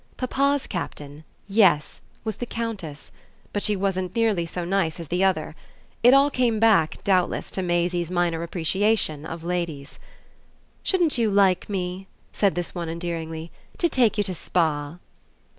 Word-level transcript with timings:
Papa's 0.17 0.65
Captain 0.65 1.23
yes 1.47 2.01
was 2.23 2.37
the 2.37 2.47
Countess; 2.47 3.11
but 3.53 3.61
she 3.61 3.75
wasn't 3.75 4.15
nearly 4.15 4.47
so 4.47 4.65
nice 4.65 4.99
as 4.99 5.09
the 5.09 5.23
other: 5.23 5.55
it 6.01 6.11
all 6.11 6.31
came 6.31 6.59
back, 6.59 6.97
doubtless, 7.03 7.51
to 7.51 7.61
Maisie's 7.61 8.09
minor 8.09 8.41
appreciation 8.41 9.27
of 9.27 9.43
ladies. 9.43 9.99
"Shouldn't 10.81 11.19
you 11.19 11.29
like 11.29 11.69
me," 11.69 12.07
said 12.33 12.55
this 12.55 12.73
one 12.73 12.89
endearingly, 12.89 13.51
"to 13.77 13.87
take 13.87 14.17
you 14.17 14.23
to 14.23 14.33
Spa?" 14.33 14.97